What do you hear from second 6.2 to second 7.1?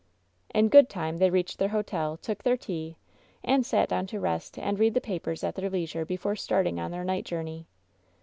starting on their